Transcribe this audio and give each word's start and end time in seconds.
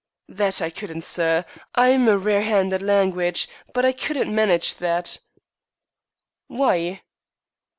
"That 0.29 0.63
I 0.63 0.71
couldn't, 0.71 1.01
sir. 1.01 1.45
I 1.75 1.89
am 1.89 2.07
a 2.07 2.17
rare 2.17 2.41
'and 2.59 2.73
at 2.73 2.81
langwidge, 2.81 3.47
but 3.71 3.85
I 3.85 3.91
couldn't 3.91 4.33
manage 4.33 4.73
that." 4.77 5.19
"Why?" 6.47 7.03